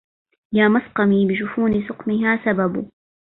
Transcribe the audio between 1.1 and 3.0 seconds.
بجفون سقمها سبب